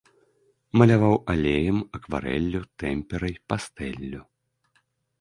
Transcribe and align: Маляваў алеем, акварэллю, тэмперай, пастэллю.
Маляваў 0.81 1.13
алеем, 1.33 1.79
акварэллю, 1.99 2.59
тэмперай, 2.85 3.35
пастэллю. 3.55 4.21